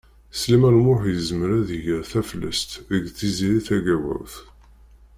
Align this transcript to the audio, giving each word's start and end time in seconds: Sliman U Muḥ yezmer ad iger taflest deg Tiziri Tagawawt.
Sliman 0.39 0.77
U 0.79 0.81
Muḥ 0.85 1.01
yezmer 1.07 1.49
ad 1.59 1.69
iger 1.77 2.01
taflest 2.11 2.71
deg 2.91 3.03
Tiziri 3.17 3.59
Tagawawt. 3.67 4.35